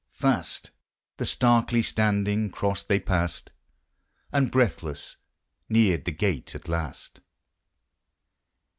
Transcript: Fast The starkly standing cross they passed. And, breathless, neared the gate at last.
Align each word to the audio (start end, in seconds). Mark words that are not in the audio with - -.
Fast 0.13 0.71
The 1.17 1.25
starkly 1.25 1.83
standing 1.83 2.49
cross 2.49 2.81
they 2.81 2.99
passed. 2.99 3.51
And, 4.31 4.49
breathless, 4.49 5.15
neared 5.69 6.05
the 6.05 6.11
gate 6.11 6.55
at 6.55 6.67
last. 6.67 7.19